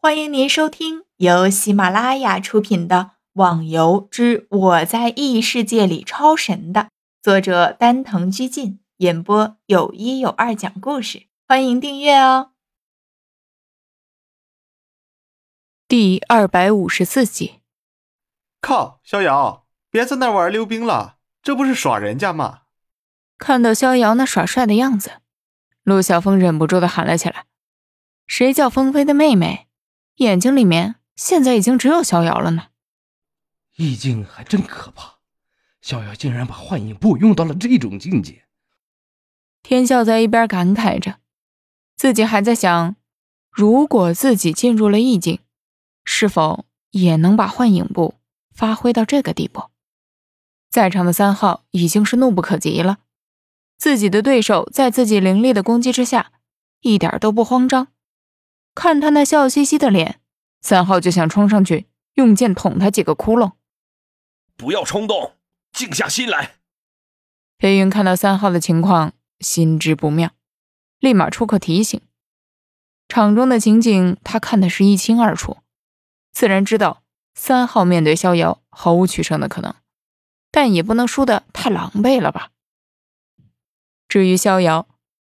[0.00, 2.96] 欢迎您收听由喜马拉雅出品的
[3.32, 6.90] 《网游之我在异世界里超神》的
[7.20, 11.26] 作者丹藤居进演播，有一有二讲故事。
[11.48, 12.52] 欢迎订阅哦。
[15.88, 17.58] 第二百五十四集。
[18.60, 22.60] 靠，逍遥，别在那玩溜冰了，这不是耍人家吗？
[23.36, 25.14] 看到逍遥那耍帅的样子，
[25.82, 27.46] 陆小凤忍不住的喊了起来
[28.28, 29.64] ：“谁叫风飞的妹妹？”
[30.18, 32.68] 眼睛里面现在已经只有逍遥了呢，
[33.76, 35.18] 意境还真可怕，
[35.80, 38.44] 逍遥竟然把幻影步用到了这种境界。
[39.62, 41.18] 天笑在一边感慨着，
[41.96, 42.96] 自己还在想，
[43.50, 45.38] 如果自己进入了意境，
[46.04, 48.14] 是否也能把幻影步
[48.52, 49.70] 发挥到这个地步？
[50.68, 52.98] 在场的三号已经是怒不可及了，
[53.76, 56.32] 自己的对手在自己凌厉的攻击之下，
[56.80, 57.88] 一点都不慌张。
[58.78, 60.20] 看他那笑嘻嘻的脸，
[60.60, 63.54] 三号就想冲上去用剑捅他几个窟窿。
[64.56, 65.32] 不要冲动，
[65.72, 66.58] 静下心来。
[67.58, 70.30] 飞云看到三号的情况，心知不妙，
[71.00, 72.00] 立马出口提醒。
[73.08, 75.56] 场中的情景他看的是一清二楚，
[76.30, 77.02] 自然知道
[77.34, 79.74] 三号面对逍遥毫无取胜的可能，
[80.52, 82.52] 但也不能输得太狼狈了吧。
[84.06, 84.86] 至于逍遥，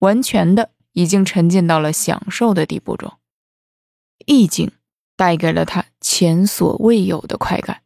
[0.00, 3.16] 完全的已经沉浸到了享受的地步中。
[4.30, 4.70] 意境
[5.16, 7.82] 带给了他前所未有的快感，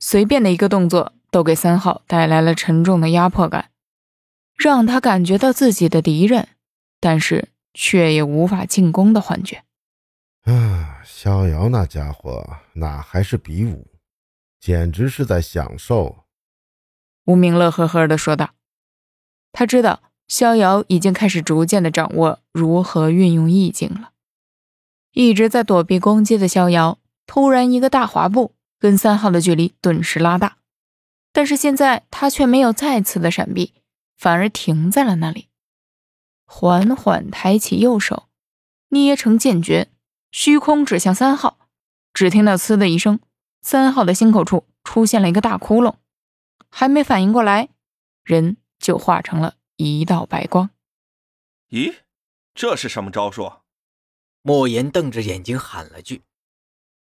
[0.00, 3.70] 随便的一个动作都给三号带来了沉重的压迫感，
[4.56, 6.48] 让他感觉到自己的敌人，
[7.00, 9.62] 但是却也无法进攻的幻觉。
[10.44, 13.86] 啊，逍遥那家伙哪还是比武，
[14.58, 16.24] 简直是在享受。
[17.26, 18.54] 吴明乐呵呵地说道
[19.52, 24.12] ：“他知道逍遥已经开始逐渐的掌握如何运用意境了。”
[25.14, 30.58] 一直在躲避攻击的逍遥，突然一个大滑步，跟三号的距离顿时拉大。
[31.32, 33.74] 但是现在他却没有再次的闪避，
[34.16, 35.48] 反而停在了那里，
[36.44, 38.28] 缓缓抬起右手，
[38.88, 39.88] 捏成剑诀，
[40.30, 41.58] 虚空指向三号。
[42.12, 43.18] 只听到“呲”的一声，
[43.62, 45.94] 三号的心口处出现了一个大窟窿，
[46.70, 47.68] 还没反应过来，
[48.22, 50.70] 人就化成了一道白光。
[51.70, 51.94] 咦，
[52.54, 53.63] 这是什么招数？
[54.46, 56.22] 莫言瞪着眼睛喊了句：“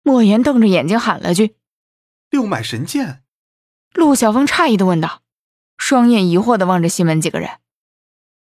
[0.03, 1.56] 莫言瞪着眼睛喊了句，
[2.30, 3.24] 六脉神剑。”
[3.96, 5.22] 陆小凤诧异的问道，
[5.78, 7.62] 双眼疑惑的望着西门几个人。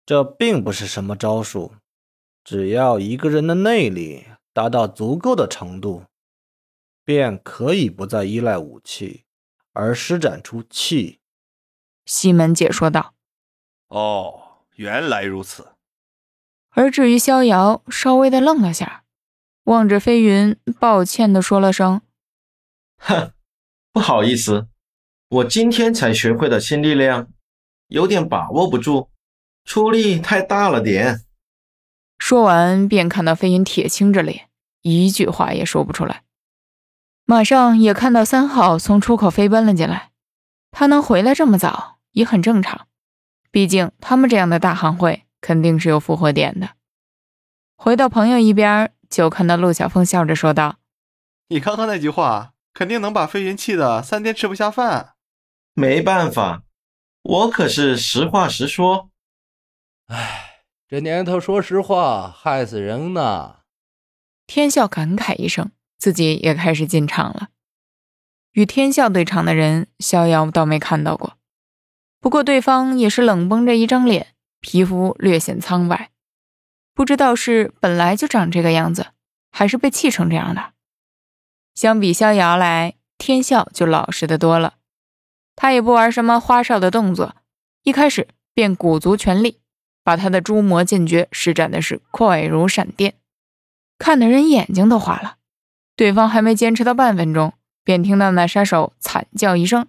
[0.08, 1.76] 这并不是什么招数，
[2.44, 6.06] 只要一个人的内力达到足够的程度，
[7.06, 9.26] 便可以不再依赖武器
[9.74, 11.20] 而施展出气。
[12.08, 13.14] 西门姐说道
[13.90, 15.74] ：“哦，原来如此。”
[16.80, 19.04] 而至于逍遥，稍微的愣了下，
[19.66, 22.00] 望着飞云，抱歉的说了声
[22.96, 23.34] ：“哼，
[23.92, 24.70] 不好意思，
[25.28, 27.28] 我今天才学会的新力量，
[27.90, 29.10] 有点把握不住，
[29.66, 31.26] 出力太大了点。”
[32.18, 34.48] 说完，便看到飞云铁青着脸，
[34.82, 36.24] 一句话也说不出来。
[37.26, 40.12] 马上也看到三号从出口飞奔了进来，
[40.72, 42.88] 他能回来这么早也很正常，
[43.52, 45.26] 毕竟他们这样的大行会。
[45.42, 46.72] 肯定是有复活点的。
[47.76, 50.78] 回到朋友一边，就看到陆小凤笑着说道
[51.50, 55.14] ：“你刚刚那句话，肯定能把飞云气的三天吃不下饭。
[55.74, 56.64] 没办法，
[57.24, 59.10] 我可是实话实说。
[60.08, 63.60] 唉，这年头说实话害死人呢。”
[64.46, 67.50] 天笑感慨一声，自己也开始进场了。
[68.54, 71.38] 与天笑对场的人，逍遥倒没看到过，
[72.20, 74.36] 不过对方也是冷绷着一张脸。
[74.62, 76.12] 皮肤略显苍白，
[76.94, 79.08] 不知道是本来就长这个样子，
[79.52, 80.74] 还是被气成这样的。
[81.74, 84.76] 相比逍遥来，天笑就老实的多了。
[85.56, 87.36] 他也不玩什么花哨的动作，
[87.84, 89.60] 一开始便鼓足全力，
[90.04, 93.16] 把他的诛魔剑诀施展的是快如闪电，
[93.98, 95.38] 看得人眼睛都花了。
[95.96, 97.54] 对方还没坚持到半分钟，
[97.84, 99.88] 便听到那杀手惨叫一声，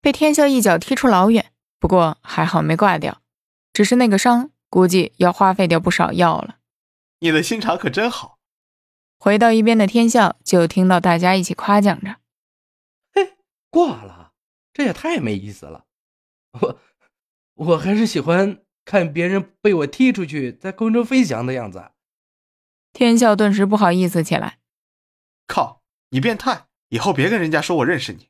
[0.00, 1.46] 被天笑一脚踢出老远。
[1.80, 3.20] 不过还好没挂掉。
[3.74, 6.58] 只是那个伤，估计要花费掉不少药了。
[7.18, 8.38] 你的心肠可真好。
[9.18, 12.16] 回到一边的天笑，就听到大家一起夸奖着
[13.12, 13.36] ：“嘿，
[13.70, 14.32] 挂了，
[14.72, 15.86] 这也太没意思了。
[16.60, 16.80] 我，
[17.54, 21.90] 我还是喜欢看别人被我踢出去，在空中飞翔的样子。”
[22.92, 24.58] 天笑顿时不好意思起来
[25.48, 26.66] ：“靠，你变态！
[26.90, 28.28] 以后别跟人家说我认识你。”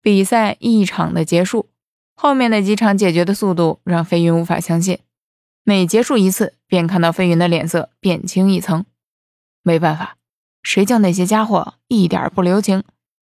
[0.00, 1.70] 比赛一场的结束。
[2.20, 4.98] 后面的几场解决的速度让飞云无法相信，
[5.62, 8.84] 每结束一次，便看到飞云的脸色变青一层。
[9.62, 10.16] 没办法，
[10.64, 12.82] 谁叫那些家伙一点不留情，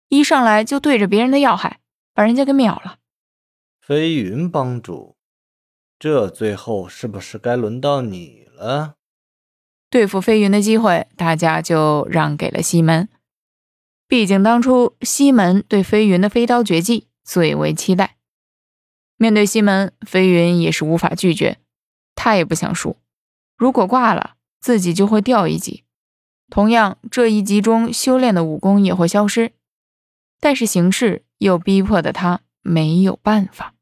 [0.09, 1.79] 一上来就对着别人的要害，
[2.13, 2.97] 把人家给秒了。
[3.79, 5.15] 飞云帮主，
[5.97, 8.95] 这最后是不是该轮到你了？
[9.89, 13.07] 对付飞云的机会，大家就让给了西门。
[14.09, 18.17] 毕竟当初西门对飞云的飞刀绝技最为期待，
[19.23, 21.57] 面对西门，飞云也是无法拒绝。
[22.13, 22.97] 他也不想输，
[23.55, 25.85] 如果挂了，自己就会掉一级，
[26.49, 29.53] 同样这一级中修炼的武功也会消失。
[30.41, 33.75] 但是形势又逼迫的他没有办法。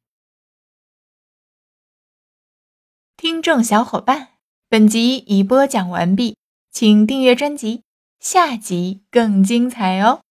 [3.18, 4.34] 听众小伙伴，
[4.70, 6.38] 本集已播讲完毕，
[6.72, 7.82] 请订阅专辑，
[8.20, 10.22] 下集更精彩哦。